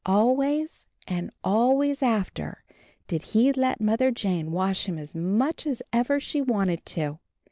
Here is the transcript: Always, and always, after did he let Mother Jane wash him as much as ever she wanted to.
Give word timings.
Always, 0.03 0.87
and 1.07 1.29
always, 1.43 2.01
after 2.01 2.63
did 3.05 3.21
he 3.21 3.53
let 3.53 3.79
Mother 3.79 4.09
Jane 4.09 4.51
wash 4.51 4.87
him 4.89 4.97
as 4.97 5.13
much 5.13 5.67
as 5.67 5.83
ever 5.93 6.19
she 6.19 6.41
wanted 6.41 6.83
to. 6.97 7.19